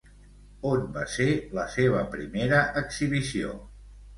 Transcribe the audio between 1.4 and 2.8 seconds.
la seva primera